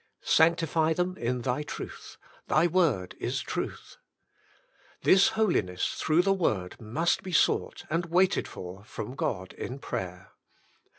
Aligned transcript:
"Sanctify 0.39 0.93
them 0.93 1.15
in 1.15 1.41
Thy 1.41 1.61
truth. 1.61 2.17
Thy 2.47 2.65
word 2.65 3.13
is 3.19 3.39
truth." 3.39 3.97
This 5.03 5.27
Holiness 5.37 5.93
Through 5.93 6.23
the 6.23 6.33
Word 6.33 6.75
Must 6.81 7.21
Be 7.21 7.31
Sought 7.31 7.85
and 7.87 8.07
Waited 8.07 8.47
for 8.47 8.83
from 8.83 9.13
God 9.13 9.53
in 9.53 9.77
Prayer. 9.77 10.31